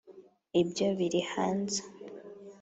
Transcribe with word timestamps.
ibyo 0.61 0.87
biri 0.97 1.21
hanze 1.33 1.79